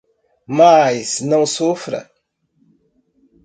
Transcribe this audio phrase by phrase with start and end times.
[0.47, 2.09] Mas não sofra.